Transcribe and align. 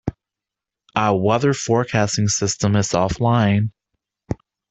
Our 0.95 1.15
weather 1.15 1.53
forecasting 1.53 2.27
system 2.29 2.75
is 2.75 2.89
offline. 2.89 3.69